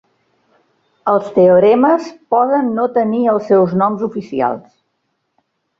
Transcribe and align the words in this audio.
Els 1.13 1.27
teoremes 1.35 2.09
poden 2.37 2.73
no 2.81 2.89
tenir 2.99 3.23
els 3.35 3.49
seus 3.53 3.79
noms 3.85 4.07
oficials. 4.13 4.67